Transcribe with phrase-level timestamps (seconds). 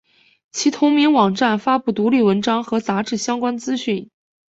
[0.51, 4.09] 其同名网站发布独立文章和杂志相关资讯。